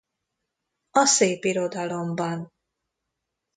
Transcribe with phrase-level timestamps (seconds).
[0.91, 2.51] A szépirodalomban